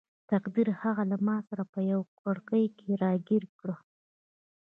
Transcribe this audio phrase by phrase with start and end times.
[0.31, 3.69] تقدیر هغه له ماسره په یوه کړۍ کې راګیر کړ.